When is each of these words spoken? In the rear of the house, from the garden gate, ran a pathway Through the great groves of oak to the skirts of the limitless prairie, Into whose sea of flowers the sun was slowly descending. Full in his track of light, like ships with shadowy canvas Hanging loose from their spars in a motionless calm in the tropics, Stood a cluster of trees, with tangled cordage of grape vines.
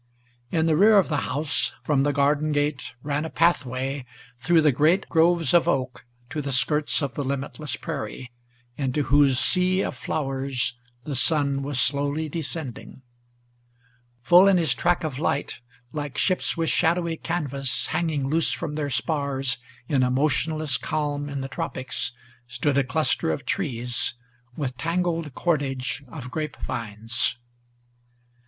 In 0.49 0.65
the 0.65 0.75
rear 0.75 0.97
of 0.97 1.09
the 1.09 1.29
house, 1.29 1.73
from 1.83 2.01
the 2.01 2.11
garden 2.11 2.51
gate, 2.51 2.95
ran 3.03 3.23
a 3.23 3.29
pathway 3.29 4.03
Through 4.39 4.61
the 4.63 4.71
great 4.71 5.07
groves 5.09 5.53
of 5.53 5.67
oak 5.67 6.07
to 6.31 6.41
the 6.41 6.51
skirts 6.51 7.03
of 7.03 7.13
the 7.13 7.23
limitless 7.23 7.75
prairie, 7.75 8.31
Into 8.77 9.03
whose 9.03 9.37
sea 9.39 9.81
of 9.83 9.95
flowers 9.95 10.73
the 11.03 11.15
sun 11.15 11.61
was 11.61 11.79
slowly 11.79 12.29
descending. 12.29 13.03
Full 14.21 14.47
in 14.47 14.57
his 14.57 14.73
track 14.73 15.03
of 15.03 15.19
light, 15.19 15.59
like 15.93 16.17
ships 16.17 16.57
with 16.57 16.69
shadowy 16.71 17.15
canvas 17.15 17.85
Hanging 17.85 18.27
loose 18.27 18.51
from 18.51 18.73
their 18.73 18.89
spars 18.89 19.59
in 19.87 20.01
a 20.01 20.09
motionless 20.09 20.77
calm 20.77 21.29
in 21.29 21.41
the 21.41 21.47
tropics, 21.47 22.11
Stood 22.47 22.75
a 22.75 22.83
cluster 22.83 23.29
of 23.31 23.45
trees, 23.45 24.15
with 24.55 24.77
tangled 24.77 25.35
cordage 25.35 26.03
of 26.07 26.31
grape 26.31 26.55
vines. 26.57 27.37